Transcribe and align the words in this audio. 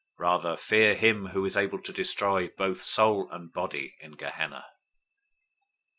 Rather, 0.17 0.57
fear 0.57 0.95
him 0.95 1.27
who 1.27 1.45
is 1.45 1.55
able 1.55 1.79
to 1.79 1.93
destroy 1.93 2.47
both 2.47 2.81
soul 2.81 3.29
and 3.29 3.53
body 3.53 3.97
in 3.99 4.13
Gehenna.{or, 4.13 4.61
Hell. 4.61 4.65